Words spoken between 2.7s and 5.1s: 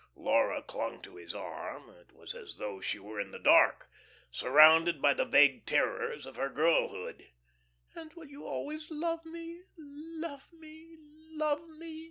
she were in the dark, surrounded